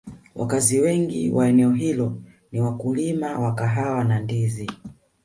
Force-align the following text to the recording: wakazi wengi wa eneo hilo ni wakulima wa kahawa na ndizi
wakazi 0.35 0.79
wengi 0.79 1.31
wa 1.31 1.47
eneo 1.47 1.71
hilo 1.71 2.21
ni 2.51 2.61
wakulima 2.61 3.39
wa 3.39 3.53
kahawa 3.55 4.03
na 4.03 4.19
ndizi 4.19 4.69